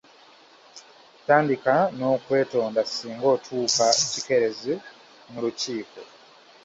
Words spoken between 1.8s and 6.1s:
n'okwetonda singa otuuka kikeerezi my lukiiko.